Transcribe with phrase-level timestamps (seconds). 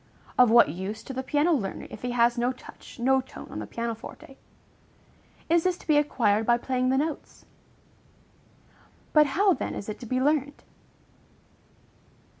[0.35, 3.59] of what use to the piano learner, if he has no touch, no tone on
[3.59, 4.35] the piano forte.
[5.47, 7.45] Is this to be acquired by playing the notes?
[9.13, 10.63] But how then is it to be learned?